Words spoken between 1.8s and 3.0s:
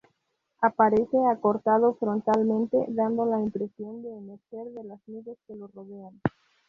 frontalmente,